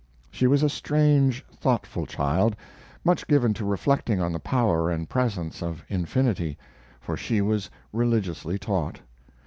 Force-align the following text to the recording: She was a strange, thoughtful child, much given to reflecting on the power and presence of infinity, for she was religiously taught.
She 0.31 0.47
was 0.47 0.63
a 0.63 0.67
strange, 0.69 1.45
thoughtful 1.53 2.07
child, 2.07 2.55
much 3.05 3.27
given 3.27 3.53
to 3.53 3.63
reflecting 3.65 4.19
on 4.19 4.33
the 4.33 4.39
power 4.39 4.89
and 4.89 5.07
presence 5.07 5.61
of 5.61 5.83
infinity, 5.89 6.57
for 6.99 7.15
she 7.15 7.39
was 7.39 7.69
religiously 7.93 8.57
taught. 8.57 8.99